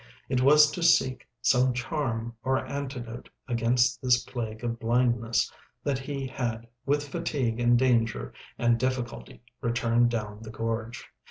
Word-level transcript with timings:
It 0.29 0.41
was 0.41 0.71
to 0.71 0.81
seek 0.81 1.27
some 1.43 1.73
charm 1.73 2.35
or 2.41 2.65
antidote 2.65 3.29
against 3.47 4.01
this 4.01 4.23
plague 4.23 4.63
of 4.63 4.79
blindness 4.79 5.53
that 5.83 5.99
he 5.99 6.25
had 6.25 6.67
with 6.87 7.07
fatigue 7.09 7.59
and 7.59 7.77
danger 7.77 8.33
and 8.57 8.79
difficulty 8.79 9.43
returned 9.61 10.09
down 10.09 10.41
the 10.41 10.49
gorge. 10.49 11.05